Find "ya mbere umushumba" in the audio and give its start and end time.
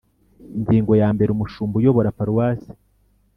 1.01-1.73